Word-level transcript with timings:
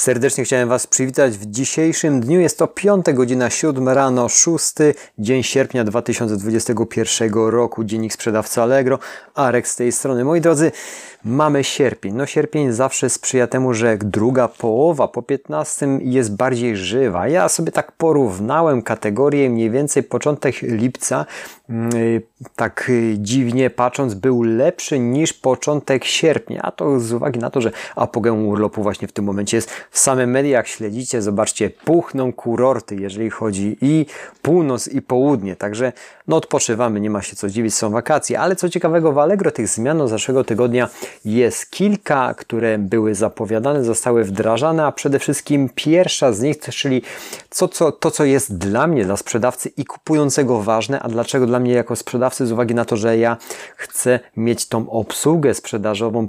Serdecznie 0.00 0.44
chciałem 0.44 0.68
Was 0.68 0.86
przywitać 0.86 1.38
w 1.38 1.46
dzisiejszym 1.46 2.20
dniu. 2.20 2.40
Jest 2.40 2.58
to 2.58 2.66
piąta 2.66 3.12
godzina, 3.12 3.50
7 3.50 3.88
rano, 3.88 4.28
6 4.28 4.74
dzień 5.18 5.42
sierpnia 5.42 5.84
2021 5.84 7.32
roku. 7.34 7.84
Dziennik 7.84 8.12
sprzedawca 8.12 8.62
Allegro. 8.62 8.98
Arek 9.34 9.68
z 9.68 9.76
tej 9.76 9.92
strony. 9.92 10.24
Moi 10.24 10.40
drodzy, 10.40 10.72
mamy 11.24 11.64
sierpień. 11.64 12.14
No 12.14 12.26
sierpień 12.26 12.72
zawsze 12.72 13.10
sprzyja 13.10 13.46
temu, 13.46 13.74
że 13.74 13.96
druga 13.96 14.48
połowa 14.48 15.08
po 15.08 15.22
15 15.22 15.86
jest 16.02 16.36
bardziej 16.36 16.76
żywa. 16.76 17.28
Ja 17.28 17.48
sobie 17.48 17.72
tak 17.72 17.92
porównałem 17.92 18.82
kategorie 18.82 19.50
mniej 19.50 19.70
więcej 19.70 20.02
początek 20.02 20.62
lipca, 20.62 21.26
mm, 21.68 21.90
tak 22.56 22.90
dziwnie 23.16 23.70
patrząc, 23.70 24.14
był 24.14 24.42
lepszy 24.42 24.98
niż 24.98 25.32
początek 25.32 26.04
sierpnia. 26.04 26.62
A 26.62 26.70
to 26.70 27.00
z 27.00 27.12
uwagi 27.12 27.38
na 27.38 27.50
to, 27.50 27.60
że 27.60 27.70
apogeum 27.96 28.48
urlopu 28.48 28.82
właśnie 28.82 29.08
w 29.08 29.12
tym 29.12 29.24
momencie 29.24 29.56
jest 29.56 29.70
w 29.90 29.98
samych 29.98 30.28
mediach. 30.28 30.68
Śledzicie, 30.68 31.22
zobaczcie, 31.22 31.70
puchną 31.70 32.32
kurorty, 32.32 32.96
jeżeli 32.96 33.30
chodzi 33.30 33.76
i 33.80 34.06
północ 34.42 34.88
i 34.88 35.02
południe. 35.02 35.56
Także 35.56 35.92
no 36.28 36.36
odpoczywamy, 36.36 37.00
nie 37.00 37.10
ma 37.10 37.22
się 37.22 37.36
co 37.36 37.48
dziwić, 37.48 37.74
są 37.74 37.90
wakacje. 37.90 38.40
Ale 38.40 38.56
co 38.56 38.68
ciekawego 38.68 39.12
w 39.12 39.18
Allegro 39.18 39.50
tych 39.50 39.68
zmian 39.68 40.00
od 40.00 40.08
zeszłego 40.08 40.44
tygodnia 40.44 40.88
jest 41.24 41.70
kilka, 41.70 42.34
które 42.34 42.78
były 42.78 43.14
zapowiadane, 43.14 43.84
zostały 43.84 44.24
wdrażane, 44.24 44.84
a 44.86 44.92
przede 44.92 45.18
wszystkim 45.18 45.68
pierwsza 45.74 46.32
z 46.32 46.40
nich, 46.40 46.58
czyli 46.58 47.02
co, 47.50 47.68
co, 47.68 47.92
to, 47.92 48.10
co 48.10 48.24
jest 48.24 48.58
dla 48.58 48.86
mnie, 48.86 49.04
dla 49.04 49.16
sprzedawcy 49.16 49.68
i 49.68 49.84
kupującego 49.84 50.62
ważne, 50.62 51.00
a 51.00 51.08
dlaczego 51.08 51.46
dla 51.46 51.60
mnie 51.60 51.72
jako 51.72 51.96
sprzedawcy, 51.96 52.46
z 52.46 52.52
uwagi 52.52 52.74
na 52.74 52.84
to, 52.84 52.96
że 52.96 53.18
ja 53.18 53.36
chcę 53.76 54.20
mieć 54.36 54.66
tą 54.66 54.90
obsługę 54.90 55.54
sprzedażową, 55.54 56.28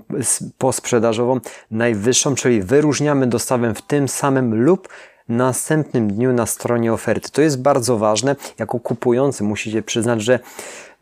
posprzedażową 0.57 1.39
najwyższą, 1.71 2.35
czyli 2.35 2.61
wyróżniamy 2.61 3.27
dostawę 3.51 3.73
w 3.73 3.81
tym 3.81 4.07
samym 4.07 4.63
lub 4.63 4.89
następnym 5.29 6.13
dniu 6.13 6.33
na 6.33 6.45
stronie 6.45 6.93
oferty. 6.93 7.31
To 7.31 7.41
jest 7.41 7.61
bardzo 7.61 7.97
ważne. 7.97 8.35
Jako 8.59 8.79
kupujący 8.79 9.43
musicie 9.43 9.83
przyznać, 9.83 10.21
że 10.21 10.39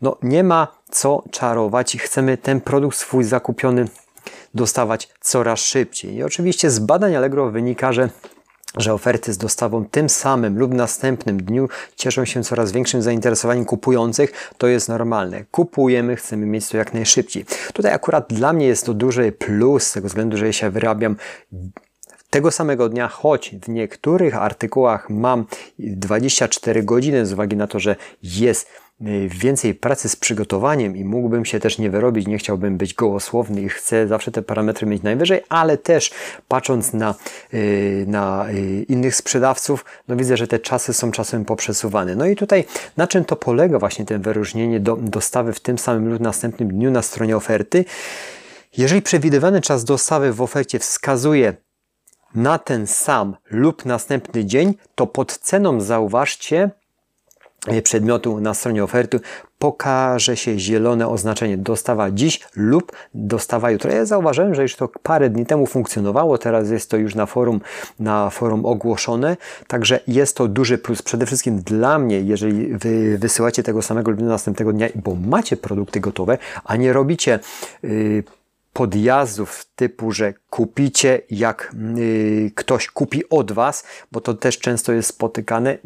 no 0.02 0.16
nie 0.22 0.44
ma 0.44 0.68
co 0.90 1.22
czarować 1.30 1.94
i 1.94 1.98
chcemy 1.98 2.36
ten 2.36 2.60
produkt 2.60 2.96
swój 2.96 3.24
zakupiony 3.24 3.84
dostawać 4.54 5.08
coraz 5.20 5.60
szybciej. 5.60 6.14
I 6.14 6.22
oczywiście 6.22 6.70
z 6.70 6.78
badań 6.78 7.16
Allegro 7.16 7.50
wynika, 7.50 7.92
że 7.92 8.08
że 8.76 8.94
oferty 8.94 9.32
z 9.32 9.38
dostawą 9.38 9.84
tym 9.84 10.08
samym 10.08 10.58
lub 10.58 10.74
następnym 10.74 11.42
dniu 11.42 11.68
cieszą 11.96 12.24
się 12.24 12.42
coraz 12.42 12.72
większym 12.72 13.02
zainteresowaniem 13.02 13.64
kupujących, 13.64 14.52
to 14.58 14.66
jest 14.66 14.88
normalne. 14.88 15.44
Kupujemy, 15.50 16.16
chcemy 16.16 16.46
mieć 16.46 16.68
to 16.68 16.76
jak 16.76 16.94
najszybciej. 16.94 17.44
Tutaj 17.72 17.92
akurat 17.92 18.32
dla 18.32 18.52
mnie 18.52 18.66
jest 18.66 18.86
to 18.86 18.94
duży 18.94 19.32
plus 19.32 19.82
z 19.82 19.92
tego 19.92 20.08
względu, 20.08 20.36
że 20.36 20.46
ja 20.46 20.52
się 20.52 20.70
wyrabiam 20.70 21.16
tego 22.30 22.50
samego 22.50 22.88
dnia, 22.88 23.08
choć 23.08 23.54
w 23.62 23.68
niektórych 23.68 24.36
artykułach 24.36 25.10
mam 25.10 25.46
24 25.78 26.82
godziny 26.82 27.26
z 27.26 27.32
uwagi 27.32 27.56
na 27.56 27.66
to, 27.66 27.80
że 27.80 27.96
jest 28.22 28.68
y, 29.06 29.28
więcej 29.28 29.74
pracy 29.74 30.08
z 30.08 30.16
przygotowaniem 30.16 30.96
i 30.96 31.04
mógłbym 31.04 31.44
się 31.44 31.60
też 31.60 31.78
nie 31.78 31.90
wyrobić, 31.90 32.26
nie 32.26 32.38
chciałbym 32.38 32.76
być 32.76 32.94
gołosłowny 32.94 33.62
i 33.62 33.68
chcę 33.68 34.08
zawsze 34.08 34.32
te 34.32 34.42
parametry 34.42 34.86
mieć 34.86 35.02
najwyżej, 35.02 35.40
ale 35.48 35.78
też 35.78 36.10
patrząc 36.48 36.92
na, 36.92 37.14
y, 37.54 38.04
na 38.08 38.46
y, 38.50 38.86
innych 38.88 39.16
sprzedawców, 39.16 39.84
no 40.08 40.16
widzę, 40.16 40.36
że 40.36 40.46
te 40.46 40.58
czasy 40.58 40.92
są 40.92 41.10
czasem 41.10 41.44
poprzesuwane. 41.44 42.16
No 42.16 42.26
i 42.26 42.36
tutaj 42.36 42.64
na 42.96 43.06
czym 43.06 43.24
to 43.24 43.36
polega 43.36 43.78
właśnie 43.78 44.04
ten 44.04 44.22
wyróżnienie 44.22 44.80
do, 44.80 44.96
dostawy 44.96 45.52
w 45.52 45.60
tym 45.60 45.78
samym 45.78 46.08
lub 46.08 46.20
następnym 46.20 46.68
dniu 46.68 46.90
na 46.90 47.02
stronie 47.02 47.36
oferty? 47.36 47.84
Jeżeli 48.76 49.02
przewidywany 49.02 49.60
czas 49.60 49.84
dostawy 49.84 50.32
w 50.32 50.42
ofercie 50.42 50.78
wskazuje 50.78 51.54
na 52.34 52.58
ten 52.58 52.86
sam 52.86 53.36
lub 53.50 53.84
następny 53.84 54.44
dzień, 54.44 54.74
to 54.94 55.06
pod 55.06 55.38
ceną 55.38 55.80
zauważcie 55.80 56.70
e, 57.66 57.82
przedmiotu 57.82 58.40
na 58.40 58.54
stronie 58.54 58.84
oferty 58.84 59.20
pokaże 59.60 60.36
się 60.36 60.58
zielone 60.58 61.08
oznaczenie 61.08 61.58
dostawa 61.58 62.10
dziś 62.10 62.40
lub 62.56 62.92
dostawa 63.14 63.70
jutro. 63.70 63.92
Ja 63.92 64.04
zauważyłem, 64.04 64.54
że 64.54 64.62
już 64.62 64.76
to 64.76 64.88
parę 65.02 65.30
dni 65.30 65.46
temu 65.46 65.66
funkcjonowało, 65.66 66.38
teraz 66.38 66.70
jest 66.70 66.90
to 66.90 66.96
już 66.96 67.14
na 67.14 67.26
forum, 67.26 67.60
na 67.98 68.30
forum 68.30 68.66
ogłoszone, 68.66 69.36
także 69.66 70.00
jest 70.06 70.36
to 70.36 70.48
duży 70.48 70.78
plus 70.78 71.02
przede 71.02 71.26
wszystkim 71.26 71.58
dla 71.58 71.98
mnie, 71.98 72.20
jeżeli 72.20 72.66
wy 72.66 73.18
wysyłacie 73.18 73.62
tego 73.62 73.82
samego 73.82 74.10
lub 74.10 74.20
następnego 74.20 74.72
dnia, 74.72 74.88
bo 74.94 75.14
macie 75.14 75.56
produkty 75.56 76.00
gotowe, 76.00 76.38
a 76.64 76.76
nie 76.76 76.92
robicie 76.92 77.38
yy, 77.82 78.22
podjazdów 78.80 79.66
typu, 79.76 80.12
że 80.12 80.34
kupicie 80.50 81.20
jak 81.30 81.74
yy, 81.96 82.50
ktoś 82.54 82.86
kupi 82.86 83.28
od 83.30 83.52
Was, 83.52 83.84
bo 84.12 84.20
to 84.20 84.34
też 84.34 84.58
często 84.58 84.92
jest 84.92 85.08
spotykane. 85.08 85.78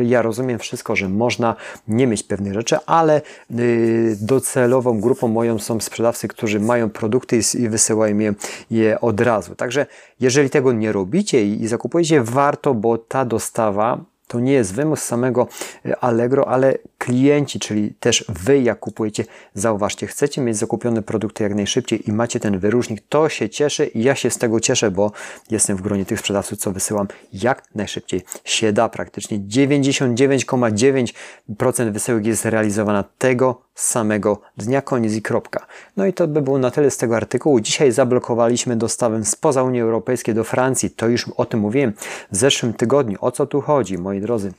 Ja 0.00 0.22
rozumiem 0.22 0.58
wszystko, 0.58 0.96
że 0.96 1.08
można 1.08 1.56
nie 1.88 2.06
mieć 2.06 2.22
pewnych 2.22 2.54
rzeczy, 2.54 2.76
ale 2.86 3.20
yy, 3.50 4.16
docelową 4.20 5.00
grupą 5.00 5.28
moją 5.28 5.58
są 5.58 5.80
sprzedawcy, 5.80 6.28
którzy 6.28 6.60
mają 6.60 6.90
produkty 6.90 7.36
i, 7.36 7.62
i 7.62 7.68
wysyłają 7.68 8.18
je, 8.18 8.34
je 8.70 9.00
od 9.00 9.20
razu. 9.20 9.54
Także 9.54 9.86
jeżeli 10.20 10.50
tego 10.50 10.72
nie 10.72 10.92
robicie 10.92 11.44
i, 11.44 11.62
i 11.62 11.68
zakupujecie, 11.68 12.22
warto, 12.22 12.74
bo 12.74 12.98
ta 12.98 13.24
dostawa 13.24 14.04
to 14.28 14.40
nie 14.40 14.52
jest 14.52 14.74
wymysł 14.74 15.04
samego 15.04 15.48
e, 15.86 15.98
Allegro, 15.98 16.48
ale 16.48 16.78
klienci, 16.98 17.60
czyli 17.60 17.94
też 18.00 18.24
Wy, 18.28 18.58
jak 18.58 18.78
kupujecie, 18.78 19.24
zauważcie, 19.54 20.06
chcecie 20.06 20.40
mieć 20.40 20.56
zakupione 20.56 21.02
produkty 21.02 21.42
jak 21.42 21.54
najszybciej 21.54 22.08
i 22.08 22.12
macie 22.12 22.40
ten 22.40 22.58
wyróżnik, 22.58 23.02
to 23.08 23.28
się 23.28 23.48
cieszy 23.48 23.86
i 23.86 24.02
ja 24.02 24.14
się 24.14 24.30
z 24.30 24.38
tego 24.38 24.60
cieszę, 24.60 24.90
bo 24.90 25.12
jestem 25.50 25.76
w 25.76 25.82
gronie 25.82 26.04
tych 26.04 26.18
sprzedawców, 26.18 26.58
co 26.58 26.72
wysyłam 26.72 27.06
jak 27.32 27.62
najszybciej 27.74 28.22
się 28.44 28.72
da. 28.72 28.88
Praktycznie 28.88 29.38
99,9% 29.38 31.92
wysyłek 31.92 32.26
jest 32.26 32.44
realizowana 32.44 33.04
tego 33.18 33.68
samego 33.78 34.40
dnia, 34.56 34.82
koniec 34.82 35.14
i 35.14 35.22
kropka. 35.22 35.66
No 35.96 36.06
i 36.06 36.12
to 36.12 36.28
by 36.28 36.42
było 36.42 36.58
na 36.58 36.70
tyle 36.70 36.90
z 36.90 36.96
tego 36.96 37.16
artykułu. 37.16 37.60
Dzisiaj 37.60 37.92
zablokowaliśmy 37.92 38.76
dostawę 38.76 39.24
spoza 39.24 39.62
Unii 39.62 39.80
Europejskiej 39.80 40.34
do 40.34 40.44
Francji. 40.44 40.90
To 40.90 41.08
już 41.08 41.28
o 41.36 41.46
tym 41.46 41.60
mówiłem 41.60 41.92
w 42.32 42.36
zeszłym 42.36 42.74
tygodniu. 42.74 43.18
O 43.20 43.30
co 43.30 43.46
tu 43.46 43.60
chodzi, 43.60 43.98
moi 44.18 44.26
drodzy? 44.26 44.52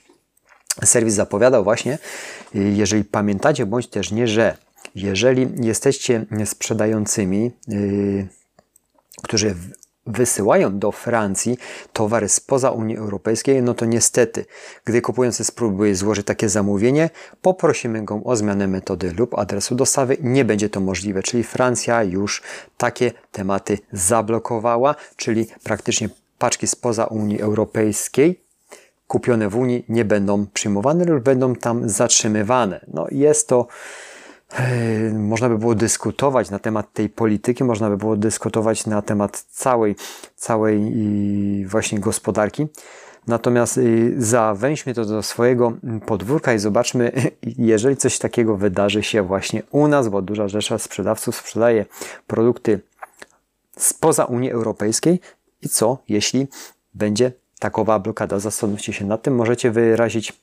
Serwis 0.85 1.13
zapowiadał 1.13 1.63
właśnie, 1.63 1.97
jeżeli 2.53 3.03
pamiętacie, 3.03 3.65
bądź 3.65 3.87
też 3.87 4.11
nie, 4.11 4.27
że 4.27 4.57
jeżeli 4.95 5.47
jesteście 5.61 6.25
sprzedającymi, 6.45 7.51
yy, 7.67 8.27
którzy 9.23 9.55
wysyłają 10.07 10.79
do 10.79 10.91
Francji 10.91 11.57
towary 11.93 12.29
spoza 12.29 12.71
Unii 12.71 12.97
Europejskiej, 12.97 13.61
no 13.61 13.73
to 13.73 13.85
niestety, 13.85 14.45
gdy 14.85 15.01
kupujący 15.01 15.43
spróbuje 15.43 15.95
złożyć 15.95 16.25
takie 16.25 16.49
zamówienie, 16.49 17.09
poprosimy 17.41 18.05
go 18.05 18.21
o 18.23 18.35
zmianę 18.35 18.67
metody 18.67 19.13
lub 19.17 19.39
adresu 19.39 19.75
dostawy. 19.75 20.17
Nie 20.21 20.45
będzie 20.45 20.69
to 20.69 20.79
możliwe, 20.79 21.23
czyli 21.23 21.43
Francja 21.43 22.03
już 22.03 22.41
takie 22.77 23.11
tematy 23.31 23.77
zablokowała, 23.91 24.95
czyli 25.15 25.47
praktycznie 25.63 26.09
paczki 26.37 26.67
spoza 26.67 27.05
Unii 27.05 27.41
Europejskiej 27.41 28.48
kupione 29.09 29.49
w 29.49 29.55
Unii 29.55 29.85
nie 29.89 30.05
będą 30.05 30.45
przyjmowane 30.53 31.05
lub 31.05 31.23
będą 31.23 31.55
tam 31.55 31.89
zatrzymywane. 31.89 32.85
No 32.93 33.07
jest 33.11 33.47
to 33.47 33.67
można 35.13 35.49
by 35.49 35.57
było 35.57 35.75
dyskutować 35.75 36.49
na 36.49 36.59
temat 36.59 36.93
tej 36.93 37.09
polityki, 37.09 37.63
można 37.63 37.89
by 37.89 37.97
było 37.97 38.15
dyskutować 38.15 38.85
na 38.85 39.01
temat 39.01 39.41
całej, 39.41 39.95
całej 40.35 40.93
właśnie 41.65 41.99
gospodarki. 41.99 42.67
Natomiast 43.27 43.77
y, 43.77 44.15
zawęźmy 44.17 44.93
to 44.93 45.05
do 45.05 45.23
swojego 45.23 45.73
podwórka 46.05 46.53
i 46.53 46.59
zobaczmy, 46.59 47.11
jeżeli 47.73 47.97
coś 47.97 48.19
takiego 48.19 48.57
wydarzy 48.57 49.03
się 49.03 49.21
właśnie 49.21 49.63
u 49.71 49.87
nas, 49.87 50.09
bo 50.09 50.21
duża 50.21 50.47
rzesza 50.47 50.77
sprzedawców 50.77 51.35
sprzedaje 51.35 51.85
produkty 52.27 52.79
spoza 53.77 54.25
Unii 54.25 54.51
Europejskiej 54.51 55.19
i 55.61 55.69
co, 55.69 55.97
jeśli 56.09 56.47
będzie 56.93 57.31
takowa 57.59 57.99
blokada? 57.99 58.39
Zastanówcie 58.39 58.93
się 58.93 59.05
nad 59.05 59.21
tym, 59.21 59.35
możecie 59.35 59.71
wyrazić 59.71 60.33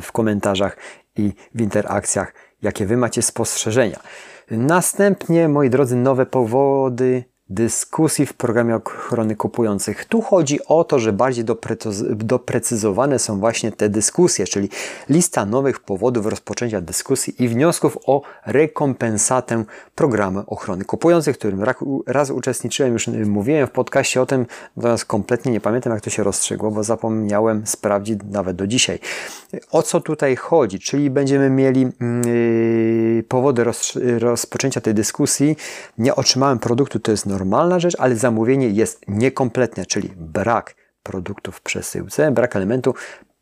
w 0.00 0.12
komentarzach 0.12 0.76
i 1.16 1.32
w 1.54 1.60
interakcjach 1.60 2.34
jakie 2.62 2.86
Wy 2.86 2.96
macie 2.96 3.22
spostrzeżenia. 3.22 4.00
Następnie, 4.50 5.48
moi 5.48 5.70
drodzy, 5.70 5.96
nowe 5.96 6.26
powody 6.26 7.24
dyskusji 7.54 8.26
w 8.26 8.34
programie 8.34 8.76
ochrony 8.76 9.36
kupujących. 9.36 10.04
Tu 10.04 10.22
chodzi 10.22 10.66
o 10.66 10.84
to, 10.84 10.98
że 10.98 11.12
bardziej 11.12 11.44
doprecyzowane 12.16 13.18
są 13.18 13.40
właśnie 13.40 13.72
te 13.72 13.88
dyskusje, 13.88 14.44
czyli 14.46 14.68
lista 15.08 15.46
nowych 15.46 15.80
powodów 15.80 16.26
rozpoczęcia 16.26 16.80
dyskusji 16.80 17.44
i 17.44 17.48
wniosków 17.48 17.98
o 18.06 18.22
rekompensatę 18.46 19.64
programu 19.94 20.44
ochrony 20.46 20.84
kupujących, 20.84 21.36
w 21.36 21.38
którym 21.38 21.64
raz 22.06 22.30
uczestniczyłem, 22.30 22.92
już 22.92 23.06
mówiłem 23.08 23.66
w 23.66 23.70
podcaście 23.70 24.22
o 24.22 24.26
tym, 24.26 24.46
natomiast 24.76 25.04
kompletnie 25.04 25.52
nie 25.52 25.60
pamiętam, 25.60 25.92
jak 25.92 26.02
to 26.02 26.10
się 26.10 26.22
rozstrzygło, 26.22 26.70
bo 26.70 26.84
zapomniałem 26.84 27.66
sprawdzić 27.66 28.18
nawet 28.30 28.56
do 28.56 28.66
dzisiaj. 28.66 28.98
O 29.70 29.82
co 29.82 30.00
tutaj 30.00 30.36
chodzi? 30.36 30.78
Czyli 30.78 31.10
będziemy 31.10 31.50
mieli 31.50 31.80
yy, 31.80 33.22
powody 33.28 33.64
roz, 33.64 33.98
rozpoczęcia 34.18 34.80
tej 34.80 34.94
dyskusji. 34.94 35.56
Nie 35.98 36.14
otrzymałem 36.14 36.58
produktu, 36.58 37.00
to 37.00 37.10
jest 37.10 37.26
normalne 37.26 37.41
normalna 37.42 37.78
rzecz, 37.78 37.96
ale 37.98 38.16
zamówienie 38.16 38.68
jest 38.68 39.04
niekompletne, 39.08 39.86
czyli 39.86 40.10
brak 40.16 40.74
produktów 41.02 41.56
w 41.56 41.60
przesyłce, 41.60 42.30
brak 42.30 42.56
elementu 42.56 42.94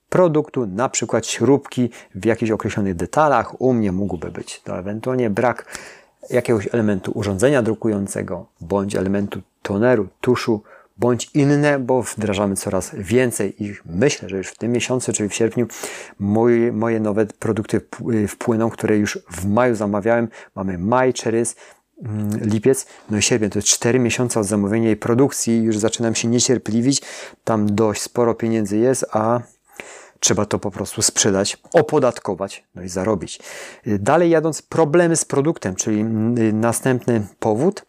produktu, 0.08 0.66
na 0.66 0.88
przykład 0.88 1.26
śrubki 1.26 1.90
w 2.14 2.24
jakichś 2.24 2.50
określonych 2.50 2.94
detalach. 2.94 3.60
U 3.60 3.72
mnie 3.72 3.92
mógłby 3.92 4.30
być 4.30 4.60
to 4.60 4.78
ewentualnie 4.78 5.30
brak 5.30 5.78
jakiegoś 6.30 6.68
elementu 6.72 7.12
urządzenia 7.14 7.62
drukującego, 7.62 8.46
bądź 8.60 8.96
elementu 8.96 9.40
toneru, 9.62 10.08
tuszu, 10.20 10.62
bądź 10.96 11.30
inne, 11.34 11.78
bo 11.78 12.02
wdrażamy 12.02 12.56
coraz 12.56 12.94
więcej 12.94 13.64
i 13.64 13.74
myślę, 13.84 14.28
że 14.28 14.36
już 14.36 14.48
w 14.48 14.58
tym 14.58 14.72
miesiącu, 14.72 15.12
czyli 15.12 15.28
w 15.28 15.34
sierpniu, 15.34 15.66
moje, 16.18 16.72
moje 16.72 17.00
nowe 17.00 17.26
produkty 17.26 17.80
wpłyną, 18.28 18.70
które 18.70 18.98
już 18.98 19.18
w 19.30 19.46
maju 19.46 19.74
zamawiałem. 19.74 20.28
Mamy 20.54 20.78
maj, 20.78 21.12
czerys, 21.12 21.56
lipiec, 22.40 22.86
no 23.10 23.18
i 23.18 23.22
sierpień, 23.22 23.50
to 23.50 23.58
jest 23.58 23.68
4 23.68 23.98
miesiące 23.98 24.40
od 24.40 24.46
zamówienia 24.46 24.90
i 24.90 24.96
produkcji, 24.96 25.62
już 25.62 25.78
zaczynam 25.78 26.14
się 26.14 26.28
niecierpliwić, 26.28 27.02
tam 27.44 27.74
dość 27.74 28.02
sporo 28.02 28.34
pieniędzy 28.34 28.78
jest, 28.78 29.06
a 29.12 29.40
trzeba 30.20 30.46
to 30.46 30.58
po 30.58 30.70
prostu 30.70 31.02
sprzedać, 31.02 31.58
opodatkować, 31.72 32.64
no 32.74 32.82
i 32.82 32.88
zarobić. 32.88 33.40
Dalej 33.86 34.30
jadąc, 34.30 34.62
problemy 34.62 35.16
z 35.16 35.24
produktem, 35.24 35.74
czyli 35.74 36.00
mm, 36.00 36.60
następny 36.60 37.26
powód, 37.38 37.84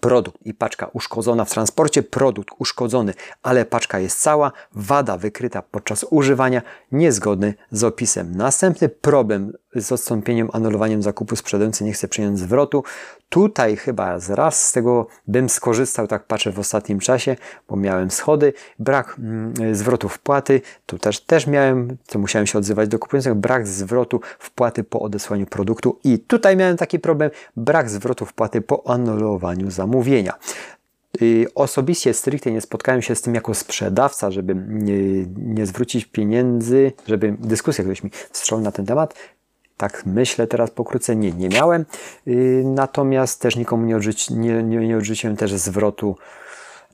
produkt 0.00 0.46
i 0.46 0.54
paczka 0.54 0.90
uszkodzona 0.92 1.44
w 1.44 1.50
transporcie, 1.50 2.02
produkt 2.02 2.50
uszkodzony, 2.58 3.14
ale 3.42 3.64
paczka 3.64 3.98
jest 3.98 4.20
cała, 4.20 4.52
wada 4.72 5.16
wykryta 5.16 5.62
podczas 5.62 6.06
używania, 6.10 6.62
niezgodny 6.92 7.54
z 7.70 7.84
opisem. 7.84 8.36
Następny 8.36 8.88
problem 8.88 9.52
z 9.74 9.92
odstąpieniem, 9.92 10.48
anulowaniem 10.52 11.02
zakupu 11.02 11.36
sprzedający 11.36 11.84
nie 11.84 11.92
chce 11.92 12.08
przyjąć 12.08 12.38
zwrotu. 12.38 12.84
Tutaj 13.28 13.76
chyba 13.76 14.18
raz 14.28 14.66
z 14.66 14.72
tego 14.72 15.06
bym 15.26 15.48
skorzystał, 15.48 16.06
tak 16.06 16.26
patrzę 16.26 16.52
w 16.52 16.58
ostatnim 16.58 16.98
czasie, 16.98 17.36
bo 17.68 17.76
miałem 17.76 18.10
schody, 18.10 18.52
brak 18.78 19.16
mm, 19.18 19.74
zwrotu 19.74 20.08
wpłaty, 20.08 20.60
tu 20.86 20.98
też, 20.98 21.20
też 21.20 21.46
miałem, 21.46 21.96
co 22.06 22.18
musiałem 22.18 22.46
się 22.46 22.58
odzywać 22.58 22.88
do 22.88 22.98
kupujących, 22.98 23.34
brak 23.34 23.66
zwrotu 23.66 24.20
wpłaty 24.38 24.84
po 24.84 25.00
odesłaniu 25.00 25.46
produktu 25.46 25.98
i 26.04 26.18
tutaj 26.18 26.56
miałem 26.56 26.76
taki 26.76 26.98
problem, 26.98 27.30
brak 27.56 27.90
zwrotu 27.90 28.26
wpłaty 28.26 28.60
po 28.60 28.90
anulowaniu 28.90 29.70
zamówienia. 29.70 30.38
Osobiście 31.54 32.14
stricte 32.14 32.50
nie 32.52 32.60
spotkałem 32.60 33.02
się 33.02 33.14
z 33.14 33.22
tym 33.22 33.34
jako 33.34 33.54
sprzedawca, 33.54 34.30
żeby 34.30 34.54
nie, 34.68 35.26
nie 35.36 35.66
zwrócić 35.66 36.04
pieniędzy, 36.04 36.92
żeby 37.06 37.36
dyskusja 37.38 37.84
ktoś 37.84 38.02
mi 38.02 38.10
wstrzał 38.30 38.60
na 38.60 38.72
ten 38.72 38.86
temat. 38.86 39.14
Tak 39.76 40.06
myślę 40.06 40.46
teraz 40.46 40.70
pokrótce, 40.70 41.16
nie, 41.16 41.32
nie 41.32 41.48
miałem. 41.48 41.86
Y, 42.28 42.62
natomiast 42.64 43.40
też 43.40 43.56
nikomu 43.56 43.86
nie, 43.86 43.96
odrzuci, 43.96 44.34
nie, 44.34 44.62
nie, 44.62 44.88
nie 44.88 44.96
odrzuciłem 44.96 45.36
też 45.36 45.52
zwrotu, 45.54 46.16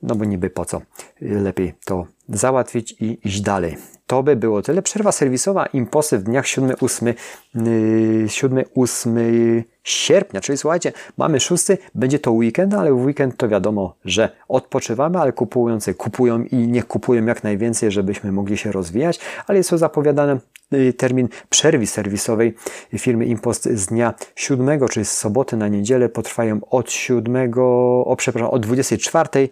no 0.03 0.15
bo 0.15 0.25
niby 0.25 0.49
po 0.49 0.65
co. 0.65 0.81
Lepiej 1.21 1.73
to 1.85 2.07
załatwić 2.29 2.91
i 2.91 3.19
iść 3.23 3.41
dalej. 3.41 3.77
To 4.11 4.23
by 4.23 4.35
było 4.35 4.61
tyle. 4.61 4.81
Przerwa 4.81 5.11
serwisowa 5.11 5.65
Imposy 5.65 6.17
w 6.17 6.23
dniach 6.23 6.45
7-8 6.45 7.13
7-8 7.55 9.17
yy, 9.17 9.63
sierpnia, 9.83 10.41
czyli 10.41 10.57
słuchajcie, 10.57 10.93
mamy 11.17 11.39
6, 11.39 11.65
będzie 11.95 12.19
to 12.19 12.31
weekend, 12.31 12.73
ale 12.73 12.93
w 12.93 13.05
weekend 13.05 13.37
to 13.37 13.47
wiadomo, 13.49 13.95
że 14.05 14.29
odpoczywamy, 14.47 15.19
ale 15.19 15.31
kupujący 15.31 15.93
kupują 15.93 16.43
i 16.43 16.55
nie 16.55 16.83
kupują 16.83 17.25
jak 17.25 17.43
najwięcej, 17.43 17.91
żebyśmy 17.91 18.31
mogli 18.31 18.57
się 18.57 18.71
rozwijać, 18.71 19.19
ale 19.47 19.57
jest 19.57 19.69
to 19.69 19.77
zapowiadany 19.77 20.39
yy, 20.71 20.93
termin 20.93 21.27
przerwy 21.49 21.87
serwisowej 21.87 22.55
firmy 22.97 23.25
Impost 23.25 23.69
z 23.69 23.85
dnia 23.85 24.13
7, 24.35 24.87
czyli 24.87 25.05
z 25.05 25.11
soboty 25.11 25.57
na 25.57 25.67
niedzielę 25.67 26.09
potrwają 26.09 26.59
od 26.69 26.91
7, 26.91 27.51
o 27.57 28.15
przepraszam, 28.17 28.51
od 28.51 28.65
24 28.65 29.49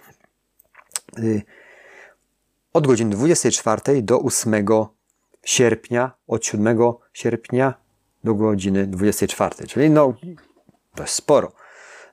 od 2.74 2.88
godziny 2.88 3.16
24 3.16 4.02
do 4.02 4.20
8 4.20 4.66
sierpnia, 5.46 6.12
od 6.28 6.46
7 6.46 6.78
sierpnia 7.14 7.74
do 8.24 8.36
godziny 8.36 8.88
24, 8.88 9.68
czyli 9.68 9.90
no 9.90 10.14
dość 10.96 11.14
sporo 11.14 11.52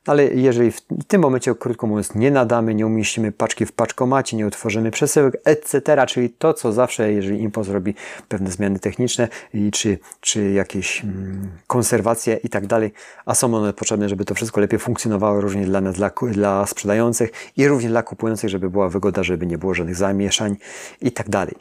ale 0.06 0.24
jeżeli 0.24 0.70
w 0.70 0.80
tym 1.08 1.20
momencie, 1.20 1.54
krótko 1.54 1.86
mówiąc, 1.86 2.14
nie 2.14 2.30
nadamy, 2.30 2.74
nie 2.74 2.86
umieścimy 2.86 3.32
paczki 3.32 3.66
w 3.66 3.72
paczkomacie, 3.72 4.36
nie 4.36 4.46
utworzymy 4.46 4.90
przesyłek, 4.90 5.36
etc., 5.44 6.06
czyli 6.06 6.30
to, 6.30 6.54
co 6.54 6.72
zawsze, 6.72 7.12
jeżeli 7.12 7.42
impost 7.42 7.70
robi 7.70 7.94
pewne 8.28 8.50
zmiany 8.50 8.78
techniczne 8.78 9.28
i 9.54 9.70
czy, 9.70 9.98
czy 10.20 10.50
jakieś 10.50 11.04
mm, 11.04 11.48
konserwacje 11.66 12.38
i 12.44 12.48
tak 12.48 12.66
dalej, 12.66 12.92
a 13.26 13.34
są 13.34 13.54
one 13.54 13.72
potrzebne, 13.72 14.08
żeby 14.08 14.24
to 14.24 14.34
wszystko 14.34 14.60
lepiej 14.60 14.78
funkcjonowało 14.78 15.40
również 15.40 15.66
dla 15.66 15.80
nas, 15.80 15.96
dla, 15.96 16.10
dla 16.30 16.66
sprzedających 16.66 17.30
i 17.56 17.68
również 17.68 17.90
dla 17.90 18.02
kupujących, 18.02 18.50
żeby 18.50 18.70
była 18.70 18.88
wygoda, 18.88 19.22
żeby 19.22 19.46
nie 19.46 19.58
było 19.58 19.74
żadnych 19.74 19.96
zamieszań 19.96 20.56
i 21.00 21.12
tak 21.12 21.28
dalej. 21.28 21.54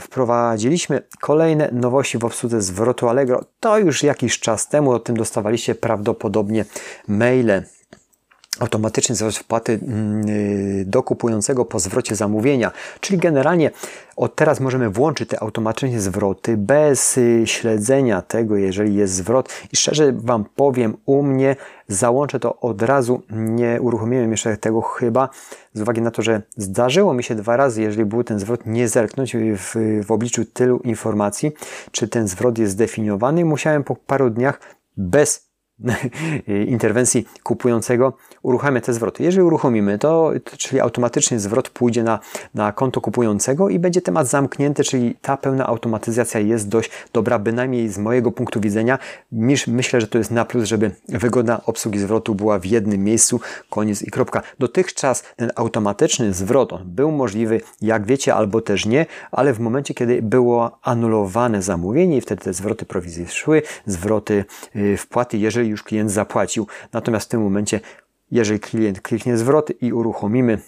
Wprowadziliśmy 0.00 1.02
kolejne 1.20 1.68
nowości 1.72 2.18
w 2.18 2.24
obsłudze 2.24 2.62
zwrotu 2.62 3.08
Allegro. 3.08 3.44
To 3.60 3.78
już 3.78 4.02
jakiś 4.02 4.40
czas 4.40 4.68
temu, 4.68 4.90
o 4.90 4.98
tym 4.98 5.16
dostawaliście 5.16 5.74
prawdopodobnie 5.74 6.64
maile 7.18 7.62
automatyczny 8.58 9.14
zwrot 9.14 9.36
wpłaty 9.36 9.80
mm, 9.82 10.28
y, 10.28 10.84
do 10.86 11.02
kupującego 11.02 11.64
po 11.64 11.78
zwrocie 11.78 12.16
zamówienia. 12.16 12.72
Czyli 13.00 13.18
generalnie 13.18 13.70
od 14.16 14.36
teraz 14.36 14.60
możemy 14.60 14.90
włączyć 14.90 15.28
te 15.28 15.42
automatyczne 15.42 16.00
zwroty 16.00 16.56
bez 16.56 17.18
y, 17.18 17.42
śledzenia 17.44 18.22
tego, 18.22 18.56
jeżeli 18.56 18.94
jest 18.94 19.14
zwrot. 19.14 19.48
I 19.72 19.76
szczerze 19.76 20.12
Wam 20.12 20.44
powiem, 20.56 20.96
u 21.06 21.22
mnie 21.22 21.56
załączę 21.88 22.40
to 22.40 22.60
od 22.60 22.82
razu. 22.82 23.22
Nie 23.30 23.80
uruchomiłem 23.80 24.30
jeszcze 24.30 24.56
tego 24.56 24.80
chyba, 24.80 25.28
z 25.74 25.80
uwagi 25.80 26.00
na 26.00 26.10
to, 26.10 26.22
że 26.22 26.42
zdarzyło 26.56 27.14
mi 27.14 27.24
się 27.24 27.34
dwa 27.34 27.56
razy, 27.56 27.82
jeżeli 27.82 28.04
był 28.04 28.24
ten 28.24 28.38
zwrot, 28.38 28.66
nie 28.66 28.88
zerknąć 28.88 29.36
w, 29.36 29.74
w 30.06 30.12
obliczu 30.12 30.44
tylu 30.44 30.78
informacji, 30.78 31.52
czy 31.90 32.08
ten 32.08 32.28
zwrot 32.28 32.58
jest 32.58 32.72
zdefiniowany. 32.72 33.44
Musiałem 33.44 33.84
po 33.84 33.96
paru 33.96 34.30
dniach 34.30 34.60
bez 34.96 35.47
interwencji 36.66 37.26
kupującego 37.42 38.12
uruchamia 38.42 38.80
te 38.80 38.92
zwroty. 38.92 39.22
Jeżeli 39.22 39.42
uruchomimy 39.42 39.98
to, 39.98 40.32
czyli 40.58 40.80
automatycznie 40.80 41.38
zwrot 41.40 41.70
pójdzie 41.70 42.02
na, 42.02 42.18
na 42.54 42.72
konto 42.72 43.00
kupującego 43.00 43.68
i 43.68 43.78
będzie 43.78 44.02
temat 44.02 44.28
zamknięty, 44.28 44.84
czyli 44.84 45.14
ta 45.22 45.36
pełna 45.36 45.66
automatyzacja 45.66 46.40
jest 46.40 46.68
dość 46.68 46.90
dobra, 47.12 47.38
bynajmniej 47.38 47.88
z 47.88 47.98
mojego 47.98 48.32
punktu 48.32 48.60
widzenia. 48.60 48.98
Myślę, 49.66 50.00
że 50.00 50.06
to 50.06 50.18
jest 50.18 50.30
na 50.30 50.44
plus, 50.44 50.64
żeby 50.64 50.90
wygoda 51.08 51.60
obsługi 51.66 51.98
zwrotu 51.98 52.34
była 52.34 52.58
w 52.58 52.64
jednym 52.64 53.04
miejscu, 53.04 53.40
koniec 53.70 54.02
i 54.02 54.10
kropka. 54.10 54.42
Dotychczas 54.58 55.24
ten 55.36 55.50
automatyczny 55.56 56.32
zwrot 56.32 56.82
był 56.84 57.10
możliwy, 57.10 57.60
jak 57.82 58.06
wiecie, 58.06 58.34
albo 58.34 58.60
też 58.60 58.86
nie, 58.86 59.06
ale 59.32 59.52
w 59.52 59.60
momencie, 59.60 59.94
kiedy 59.94 60.22
było 60.22 60.78
anulowane 60.82 61.62
zamówienie 61.62 62.16
i 62.16 62.20
wtedy 62.20 62.42
te 62.42 62.52
zwroty 62.52 62.86
prowizji 62.86 63.26
szły, 63.28 63.62
zwroty 63.86 64.44
y, 64.76 64.96
wpłaty, 64.96 65.38
jeżeli 65.38 65.67
już 65.68 65.82
klient 65.82 66.10
zapłacił. 66.10 66.66
Natomiast 66.92 67.26
w 67.26 67.30
tym 67.30 67.42
momencie, 67.42 67.80
jeżeli 68.30 68.60
klient 68.60 69.00
kliknie 69.00 69.36
zwrot 69.36 69.82
i 69.82 69.92
uruchomimy 69.92 70.58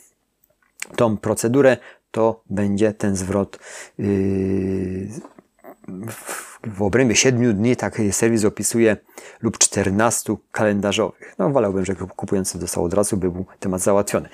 tą 0.97 1.17
procedurę, 1.17 1.77
to 2.11 2.43
będzie 2.51 2.93
ten 2.93 3.17
zwrot 3.17 3.59
yy, 3.99 4.07
w 6.67 6.83
obrębie 6.83 7.17
7 7.17 7.57
dni, 7.57 7.77
tak 7.77 8.01
serwis 8.11 8.45
opisuje, 8.45 8.97
lub 9.43 9.59
14 9.59 10.37
kalendarzowych. 10.53 11.35
No, 11.39 11.51
wolałbym, 11.51 11.85
żeby 11.85 12.07
kupujący 12.07 12.59
dostał 12.59 12.85
od 12.85 12.95
razu, 12.95 13.17
by 13.17 13.31
był 13.31 13.45
temat 13.61 13.81
załatwiony. 13.81 14.29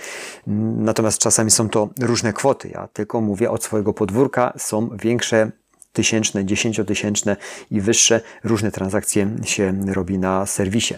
Natomiast 0.76 1.18
czasami 1.18 1.50
są 1.50 1.68
to 1.68 1.88
różne 2.00 2.32
kwoty. 2.32 2.68
Ja 2.68 2.88
tylko 2.92 3.20
mówię 3.20 3.50
od 3.50 3.64
swojego 3.64 3.92
podwórka. 3.92 4.52
Są 4.56 4.88
większe 5.02 5.50
tysięczne, 5.96 6.44
dziesięciotysięczne 6.44 7.36
i 7.70 7.80
wyższe. 7.80 8.20
Różne 8.44 8.70
transakcje 8.70 9.30
się 9.44 9.74
robi 9.86 10.18
na 10.18 10.46
serwisie. 10.46 10.94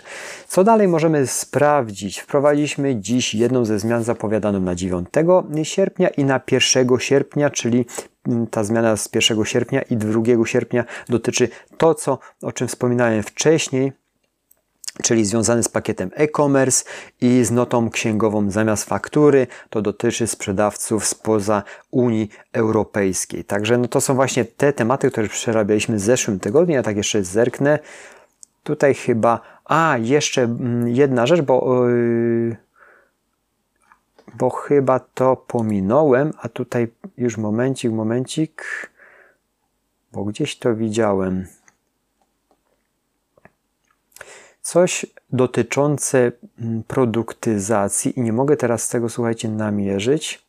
Co 0.48 0.64
dalej 0.64 0.88
możemy 0.88 1.26
sprawdzić? 1.26 2.20
Wprowadziliśmy 2.20 2.96
dziś 2.96 3.34
jedną 3.34 3.64
ze 3.64 3.78
zmian 3.78 4.04
zapowiadaną 4.04 4.60
na 4.60 4.74
9 4.74 5.08
sierpnia 5.62 6.08
i 6.08 6.24
na 6.24 6.40
1 6.50 6.98
sierpnia, 6.98 7.50
czyli 7.50 7.86
ta 8.50 8.64
zmiana 8.64 8.96
z 8.96 9.08
1 9.14 9.44
sierpnia 9.44 9.82
i 9.82 9.96
2 9.96 10.44
sierpnia 10.44 10.84
dotyczy 11.08 11.48
to, 11.76 11.94
co, 11.94 12.18
o 12.42 12.52
czym 12.52 12.68
wspominałem 12.68 13.22
wcześniej, 13.22 13.92
czyli 15.02 15.24
związany 15.24 15.62
z 15.62 15.68
pakietem 15.68 16.10
e-commerce 16.14 16.84
i 17.20 17.44
z 17.44 17.50
notą 17.50 17.90
księgową 17.90 18.50
zamiast 18.50 18.84
faktury. 18.84 19.46
To 19.70 19.82
dotyczy 19.82 20.26
sprzedawców 20.26 21.06
spoza 21.06 21.62
Unii 21.90 22.30
Europejskiej. 22.52 23.44
Także 23.44 23.78
no 23.78 23.88
to 23.88 24.00
są 24.00 24.14
właśnie 24.14 24.44
te 24.44 24.72
tematy, 24.72 25.10
które 25.10 25.28
przerabialiśmy 25.28 25.96
w 25.96 26.00
zeszłym 26.00 26.40
tygodniu. 26.40 26.74
Ja 26.74 26.82
tak 26.82 26.96
jeszcze 26.96 27.24
zerknę. 27.24 27.78
Tutaj 28.62 28.94
chyba... 28.94 29.40
A, 29.64 29.96
jeszcze 29.98 30.42
mm, 30.42 30.88
jedna 30.88 31.26
rzecz, 31.26 31.40
bo... 31.40 31.88
Yy, 31.88 32.56
bo 34.34 34.50
chyba 34.50 35.00
to 35.00 35.36
pominąłem, 35.36 36.32
a 36.40 36.48
tutaj 36.48 36.88
już 37.18 37.36
momencik, 37.36 37.92
momencik, 37.92 38.62
bo 40.12 40.24
gdzieś 40.24 40.58
to 40.58 40.74
widziałem. 40.74 41.46
Coś 44.68 45.06
dotyczące 45.32 46.32
mm, 46.60 46.82
produktyzacji 46.82 48.18
i 48.18 48.22
nie 48.22 48.32
mogę 48.32 48.56
teraz 48.56 48.88
tego, 48.88 49.08
słuchajcie, 49.08 49.48
namierzyć, 49.48 50.46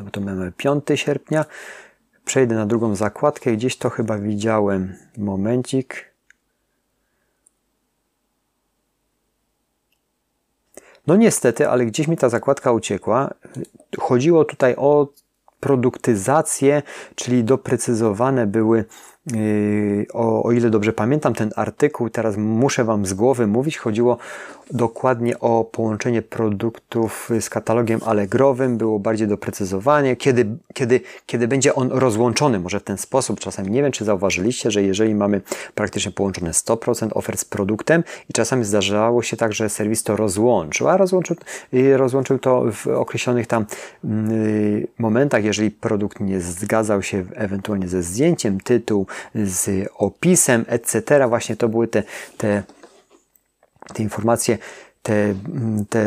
bo 0.00 0.10
to 0.10 0.20
mamy 0.20 0.52
5 0.52 0.84
sierpnia. 0.94 1.44
Przejdę 2.24 2.54
na 2.54 2.66
drugą 2.66 2.94
zakładkę, 2.94 3.52
gdzieś 3.52 3.76
to 3.76 3.90
chyba 3.90 4.18
widziałem. 4.18 4.96
Momencik. 5.18 6.14
No 11.06 11.16
niestety, 11.16 11.68
ale 11.68 11.86
gdzieś 11.86 12.08
mi 12.08 12.16
ta 12.16 12.28
zakładka 12.28 12.72
uciekła. 12.72 13.34
Chodziło 13.98 14.44
tutaj 14.44 14.74
o 14.76 15.08
produktyzację, 15.60 16.82
czyli 17.14 17.44
doprecyzowane 17.44 18.46
były 18.46 18.84
o, 20.12 20.42
o 20.42 20.52
ile 20.52 20.70
dobrze 20.70 20.92
pamiętam 20.92 21.34
ten 21.34 21.50
artykuł, 21.56 22.10
teraz 22.10 22.36
muszę 22.36 22.84
Wam 22.84 23.06
z 23.06 23.14
głowy 23.14 23.46
mówić, 23.46 23.78
chodziło 23.78 24.18
dokładnie 24.70 25.40
o 25.40 25.64
połączenie 25.64 26.22
produktów 26.22 27.30
z 27.40 27.50
katalogiem 27.50 28.00
Allegrowym, 28.06 28.78
było 28.78 28.98
bardziej 28.98 29.28
doprecyzowanie, 29.28 30.16
kiedy, 30.16 30.46
kiedy, 30.74 31.00
kiedy 31.26 31.48
będzie 31.48 31.74
on 31.74 31.90
rozłączony, 31.92 32.60
może 32.60 32.80
w 32.80 32.82
ten 32.82 32.98
sposób, 32.98 33.40
czasami 33.40 33.70
nie 33.70 33.82
wiem, 33.82 33.92
czy 33.92 34.04
zauważyliście, 34.04 34.70
że 34.70 34.82
jeżeli 34.82 35.14
mamy 35.14 35.40
praktycznie 35.74 36.12
połączone 36.12 36.50
100% 36.50 37.08
ofert 37.14 37.40
z 37.40 37.44
produktem 37.44 38.04
i 38.30 38.32
czasami 38.32 38.64
zdarzało 38.64 39.22
się 39.22 39.36
tak, 39.36 39.52
że 39.52 39.68
serwis 39.68 40.02
to 40.02 40.16
rozłączył, 40.16 40.88
a 40.88 40.96
rozłączył, 40.96 41.36
yy, 41.72 41.96
rozłączył 41.96 42.38
to 42.38 42.64
w 42.72 42.86
określonych 42.86 43.46
tam 43.46 43.66
yy, 44.04 44.86
momentach, 44.98 45.44
jeżeli 45.44 45.70
produkt 45.70 46.20
nie 46.20 46.40
zgadzał 46.40 47.02
się 47.02 47.24
ewentualnie 47.34 47.88
ze 47.88 48.02
zdjęciem, 48.02 48.60
tytuł, 48.60 49.06
z 49.34 49.88
opisem, 49.94 50.64
etc. 50.68 51.28
Właśnie 51.28 51.56
to 51.56 51.68
były 51.68 51.88
te, 51.88 52.02
te, 52.36 52.62
te 53.94 54.02
informacje, 54.02 54.58
te, 55.02 55.34
te 55.90 56.04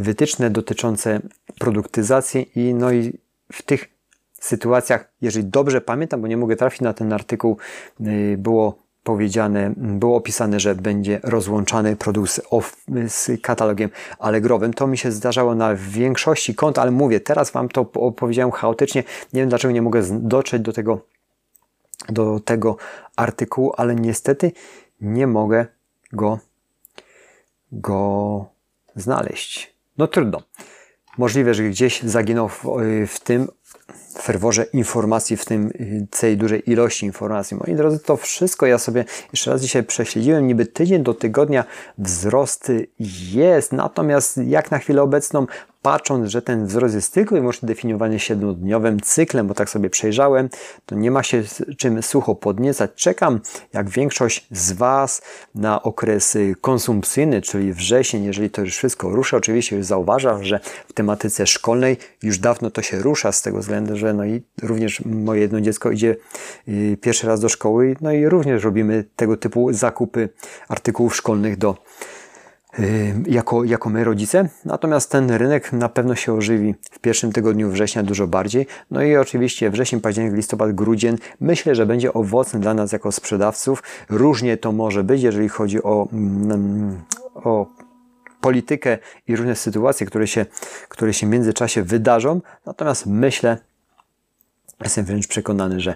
wytyczne 0.00 0.50
dotyczące 0.50 1.20
produktyzacji 1.58 2.50
i 2.54 2.74
no 2.74 2.92
i 2.92 3.18
w 3.52 3.62
tych 3.62 3.88
sytuacjach, 4.40 5.12
jeżeli 5.20 5.46
dobrze 5.46 5.80
pamiętam, 5.80 6.20
bo 6.20 6.26
nie 6.26 6.36
mogę 6.36 6.56
trafić 6.56 6.80
na 6.80 6.94
ten 6.94 7.12
artykuł, 7.12 7.56
y, 8.00 8.36
było 8.38 8.88
powiedziane, 9.04 9.72
było 9.76 10.16
opisane, 10.16 10.60
że 10.60 10.74
będzie 10.74 11.20
rozłączany 11.22 11.96
produkt 11.96 12.30
z, 12.30 12.40
z, 13.08 13.40
katalogiem 13.42 13.90
Allegrowym. 14.18 14.74
To 14.74 14.86
mi 14.86 14.98
się 14.98 15.12
zdarzało 15.12 15.54
na 15.54 15.74
większości 15.74 16.54
kont, 16.54 16.78
ale 16.78 16.90
mówię, 16.90 17.20
teraz 17.20 17.50
Wam 17.50 17.68
to 17.68 17.80
opowiedziałem 17.94 18.50
chaotycznie. 18.50 19.04
Nie 19.32 19.40
wiem, 19.40 19.48
dlaczego 19.48 19.72
nie 19.72 19.82
mogę 19.82 20.02
dotrzeć 20.10 20.62
do 20.62 20.72
tego 20.72 21.00
do 22.08 22.40
tego 22.40 22.76
artykułu, 23.16 23.72
ale 23.76 23.94
niestety 23.94 24.52
nie 25.00 25.26
mogę 25.26 25.66
go, 26.12 26.38
go 27.72 28.46
znaleźć. 28.96 29.74
No 29.98 30.06
trudno. 30.06 30.42
Możliwe, 31.18 31.54
że 31.54 31.62
gdzieś 31.62 32.02
zaginął 32.02 32.48
w, 32.48 32.64
w 33.06 33.20
tym 33.20 33.48
ferworze 34.22 34.66
informacji, 34.72 35.36
w 35.36 35.44
tym 35.44 35.72
tej 36.20 36.36
dużej 36.36 36.70
ilości 36.70 37.06
informacji. 37.06 37.56
Moi 37.56 37.76
drodzy, 37.76 37.98
to 37.98 38.16
wszystko 38.16 38.66
ja 38.66 38.78
sobie 38.78 39.04
jeszcze 39.32 39.50
raz 39.50 39.62
dzisiaj 39.62 39.84
prześledziłem. 39.84 40.46
Niby 40.46 40.66
tydzień 40.66 41.02
do 41.02 41.14
tygodnia 41.14 41.64
wzrost 41.98 42.72
jest, 43.32 43.72
natomiast 43.72 44.36
jak 44.36 44.70
na 44.70 44.78
chwilę 44.78 45.02
obecną 45.02 45.46
patrząc, 45.82 46.30
że 46.30 46.42
ten 46.42 46.66
wzrost 46.66 46.94
jest 46.94 47.14
tylko 47.14 47.36
i 47.36 47.40
wyłącznie 47.40 47.66
definiowany 47.66 48.18
siedmiodniowym 48.18 49.00
cyklem, 49.00 49.46
bo 49.46 49.54
tak 49.54 49.70
sobie 49.70 49.90
przejrzałem, 49.90 50.48
to 50.86 50.94
nie 50.94 51.10
ma 51.10 51.22
się 51.22 51.42
czym 51.78 52.02
sucho 52.02 52.34
podniecać. 52.34 52.90
Czekam, 52.94 53.40
jak 53.72 53.90
większość 53.90 54.46
z 54.50 54.72
Was, 54.72 55.22
na 55.54 55.82
okres 55.82 56.38
konsumpcyjny, 56.60 57.42
czyli 57.42 57.72
wrzesień, 57.72 58.24
jeżeli 58.24 58.50
to 58.50 58.62
już 58.62 58.76
wszystko 58.76 59.10
rusza. 59.10 59.36
Oczywiście 59.36 59.76
już 59.76 59.86
zauważam, 59.86 60.44
że 60.44 60.60
w 60.88 60.92
tematyce 60.92 61.46
szkolnej 61.46 61.96
już 62.22 62.38
dawno 62.38 62.70
to 62.70 62.82
się 62.82 62.98
rusza 62.98 63.32
z 63.32 63.42
tego 63.42 63.58
względu, 63.58 63.96
że 63.96 64.14
no 64.14 64.24
i 64.24 64.42
również 64.62 65.02
moje 65.04 65.40
jedno 65.40 65.60
dziecko 65.60 65.90
idzie 65.90 66.16
y, 66.68 66.96
pierwszy 67.00 67.26
raz 67.26 67.40
do 67.40 67.48
szkoły, 67.48 67.96
no 68.00 68.12
i 68.12 68.26
również 68.26 68.64
robimy 68.64 69.04
tego 69.16 69.36
typu 69.36 69.72
zakupy 69.72 70.28
artykułów 70.68 71.16
szkolnych 71.16 71.56
do 71.56 71.76
jako, 73.26 73.64
jako 73.64 73.90
my 73.90 74.04
rodzice. 74.04 74.48
Natomiast 74.64 75.10
ten 75.10 75.30
rynek 75.30 75.72
na 75.72 75.88
pewno 75.88 76.14
się 76.14 76.34
ożywi 76.34 76.74
w 76.90 76.98
pierwszym 76.98 77.32
tygodniu 77.32 77.70
września 77.70 78.02
dużo 78.02 78.26
bardziej. 78.26 78.66
No 78.90 79.02
i 79.02 79.16
oczywiście 79.16 79.70
wrzesień, 79.70 80.00
październik, 80.00 80.34
listopad, 80.34 80.72
grudzień 80.72 81.16
myślę, 81.40 81.74
że 81.74 81.86
będzie 81.86 82.12
owocny 82.12 82.60
dla 82.60 82.74
nas 82.74 82.92
jako 82.92 83.12
sprzedawców. 83.12 83.82
Różnie 84.08 84.56
to 84.56 84.72
może 84.72 85.04
być, 85.04 85.22
jeżeli 85.22 85.48
chodzi 85.48 85.82
o, 85.82 86.08
mm, 86.12 87.00
o 87.34 87.66
politykę 88.40 88.98
i 89.28 89.36
różne 89.36 89.56
sytuacje, 89.56 90.06
które 90.06 90.26
się, 90.26 90.46
które 90.88 91.14
się 91.14 91.26
w 91.26 91.30
międzyczasie 91.30 91.82
wydarzą. 91.82 92.40
Natomiast 92.66 93.06
myślę, 93.06 93.58
jestem 94.84 95.04
wręcz 95.04 95.26
przekonany, 95.26 95.80
że 95.80 95.94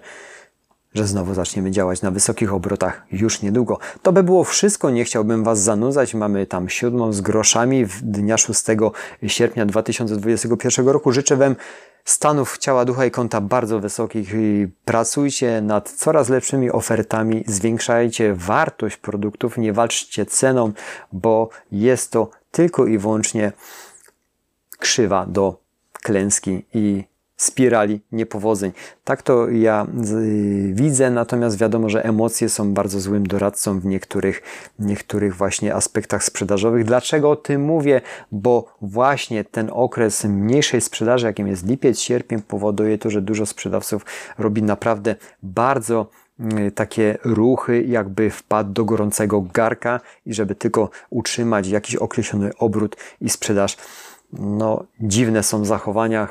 że 0.94 1.06
znowu 1.06 1.34
zaczniemy 1.34 1.70
działać 1.70 2.02
na 2.02 2.10
wysokich 2.10 2.54
obrotach 2.54 3.02
już 3.12 3.42
niedługo. 3.42 3.78
To 4.02 4.12
by 4.12 4.22
było 4.22 4.44
wszystko, 4.44 4.90
nie 4.90 5.04
chciałbym 5.04 5.44
Was 5.44 5.60
zanudzać. 5.60 6.14
Mamy 6.14 6.46
tam 6.46 6.68
siódmą 6.68 7.12
z 7.12 7.20
groszami 7.20 7.86
w 7.86 8.02
dnia 8.02 8.38
6 8.38 8.64
sierpnia 9.26 9.66
2021 9.66 10.88
roku. 10.88 11.12
Życzę 11.12 11.36
Wam 11.36 11.56
stanów 12.04 12.58
ciała, 12.58 12.84
ducha 12.84 13.06
i 13.06 13.10
konta 13.10 13.40
bardzo 13.40 13.80
wysokich 13.80 14.34
pracujcie 14.84 15.60
nad 15.62 15.90
coraz 15.90 16.28
lepszymi 16.28 16.70
ofertami, 16.70 17.44
zwiększajcie 17.46 18.34
wartość 18.34 18.96
produktów, 18.96 19.58
nie 19.58 19.72
walczcie 19.72 20.26
ceną, 20.26 20.72
bo 21.12 21.48
jest 21.72 22.10
to 22.10 22.30
tylko 22.50 22.86
i 22.86 22.98
wyłącznie 22.98 23.52
krzywa 24.78 25.26
do 25.26 25.62
klęski 25.92 26.64
i 26.74 27.04
spirali 27.36 28.00
niepowodzeń. 28.12 28.72
Tak 29.04 29.22
to 29.22 29.48
ja 29.48 29.86
widzę, 30.72 31.10
natomiast 31.10 31.58
wiadomo, 31.58 31.88
że 31.88 32.04
emocje 32.04 32.48
są 32.48 32.74
bardzo 32.74 33.00
złym 33.00 33.26
doradcą 33.26 33.80
w 33.80 33.86
niektórych, 33.86 34.42
niektórych 34.78 35.36
właśnie 35.36 35.74
aspektach 35.74 36.24
sprzedażowych. 36.24 36.84
Dlaczego 36.84 37.30
o 37.30 37.36
tym 37.36 37.62
mówię? 37.62 38.00
Bo 38.32 38.74
właśnie 38.80 39.44
ten 39.44 39.70
okres 39.72 40.24
mniejszej 40.24 40.80
sprzedaży, 40.80 41.26
jakim 41.26 41.46
jest 41.46 41.66
lipiec, 41.66 41.98
sierpień, 41.98 42.42
powoduje 42.42 42.98
to, 42.98 43.10
że 43.10 43.22
dużo 43.22 43.46
sprzedawców 43.46 44.06
robi 44.38 44.62
naprawdę 44.62 45.16
bardzo 45.42 46.06
mm, 46.40 46.70
takie 46.70 47.18
ruchy, 47.24 47.82
jakby 47.82 48.30
wpadł 48.30 48.72
do 48.72 48.84
gorącego 48.84 49.40
garka 49.52 50.00
i 50.26 50.34
żeby 50.34 50.54
tylko 50.54 50.90
utrzymać 51.10 51.68
jakiś 51.68 51.96
określony 51.96 52.50
obrót 52.58 52.96
i 53.20 53.30
sprzedaż. 53.30 53.76
No, 54.32 54.84
dziwne 55.00 55.42
są 55.42 55.64
zachowania 55.64 56.28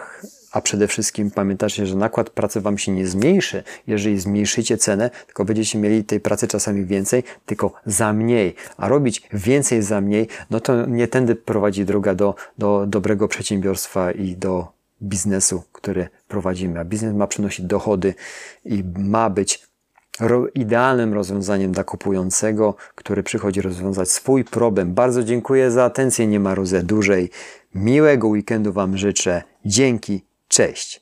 a 0.51 0.62
przede 0.62 0.88
wszystkim 0.88 1.31
pamiętajcie, 1.31 1.86
że 1.86 1.96
nakład 1.96 2.29
pracy 2.29 2.62
Wam 2.62 2.77
się 2.77 2.91
nie 2.91 3.08
zmniejszy, 3.08 3.63
jeżeli 3.88 4.20
zmniejszycie 4.20 4.77
cenę, 4.77 5.10
tylko 5.25 5.46
będziecie 5.46 5.79
mieli 5.79 6.03
tej 6.03 6.20
pracy 6.20 6.48
czasami 6.48 6.86
więcej, 6.86 7.24
tylko 7.46 7.74
za 7.86 8.13
mniej. 8.13 8.55
A 8.77 8.88
robić 8.88 9.29
więcej 9.34 9.81
za 9.81 10.01
mniej, 10.01 10.27
no 10.50 10.60
to 10.60 10.86
nie 10.86 11.08
tędy 11.08 11.36
prowadzi 11.36 11.86
droga 11.86 12.15
do, 12.15 12.36
do 12.58 12.86
dobrego 12.88 13.27
przedsiębiorstwa 13.27 14.12
i 14.12 14.36
do 14.36 14.67
biznesu, 15.03 15.63
który 15.72 16.10
prowadzimy. 16.27 16.79
A 16.79 16.86
biznes 16.86 17.15
ma 17.15 17.27
przynosić 17.27 17.65
dochody 17.65 18.13
i 18.65 18.84
ma 18.98 19.29
być 19.29 19.72
idealnym 20.53 21.13
rozwiązaniem 21.13 21.72
dla 21.72 21.84
kupującego, 21.84 22.75
który 22.96 23.24
przychodzi 23.24 23.62
rozwiązać 23.62 24.12
swój 24.12 24.43
problem. 24.43 24.93
Bardzo 24.93 25.24
dziękuję 25.24 25.72
za 25.72 25.84
atencję, 25.84 26.27
nie 26.27 26.39
ma 26.39 26.55
rozę 26.55 26.84
dłużej. 26.84 27.29
Miłego 27.75 28.27
weekendu 28.27 28.74
Wam 28.74 28.98
życzę. 28.98 29.43
Dzięki 29.65 30.30
Cześć! 30.51 31.00